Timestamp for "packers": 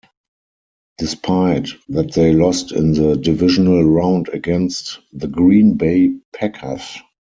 6.35-6.97